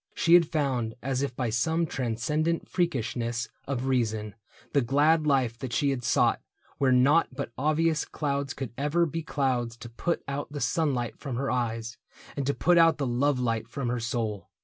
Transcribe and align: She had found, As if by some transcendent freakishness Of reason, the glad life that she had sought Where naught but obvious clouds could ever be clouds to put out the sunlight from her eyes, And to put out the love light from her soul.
She 0.15 0.33
had 0.33 0.47
found, 0.47 0.95
As 1.03 1.21
if 1.21 1.35
by 1.35 1.51
some 1.51 1.85
transcendent 1.85 2.67
freakishness 2.67 3.49
Of 3.67 3.85
reason, 3.85 4.33
the 4.73 4.81
glad 4.81 5.27
life 5.27 5.59
that 5.59 5.73
she 5.73 5.91
had 5.91 6.03
sought 6.03 6.41
Where 6.79 6.91
naught 6.91 7.27
but 7.35 7.51
obvious 7.55 8.03
clouds 8.03 8.55
could 8.55 8.73
ever 8.79 9.05
be 9.05 9.21
clouds 9.21 9.77
to 9.77 9.89
put 9.89 10.23
out 10.27 10.51
the 10.51 10.59
sunlight 10.59 11.19
from 11.19 11.35
her 11.35 11.51
eyes, 11.51 11.99
And 12.35 12.47
to 12.47 12.55
put 12.55 12.79
out 12.79 12.97
the 12.97 13.05
love 13.05 13.39
light 13.39 13.67
from 13.67 13.89
her 13.89 13.99
soul. 13.99 14.49